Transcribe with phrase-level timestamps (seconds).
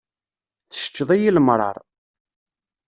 [0.69, 1.75] Tseččeḍ-iyi lemṛaṛ.